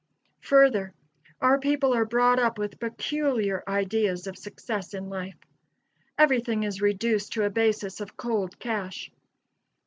Further, 0.41 0.95
our 1.41 1.59
people 1.59 1.93
are 1.93 2.05
brought 2.05 2.39
up 2.39 2.57
with 2.57 2.79
peculiar 2.79 3.63
ideas 3.67 4.25
of 4.25 4.35
success 4.35 4.95
in 4.95 5.09
life. 5.09 5.37
Everything 6.17 6.63
is 6.63 6.81
reduced 6.81 7.33
to 7.33 7.43
a 7.45 7.51
basis 7.51 8.01
of 8.01 8.17
cold 8.17 8.57
cash. 8.57 9.11